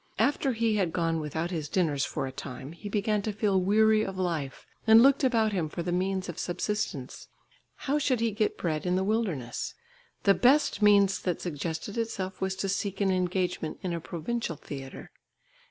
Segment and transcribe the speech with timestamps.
[0.17, 4.01] After he had gone without his dinners for a time, he began to feel weary
[4.03, 7.27] of life, and looked about him for the means of subsistence.
[7.75, 9.75] How should he get bread in the wilderness?
[10.23, 15.11] The best means that suggested itself was to seek an engagement in a provincial theatre.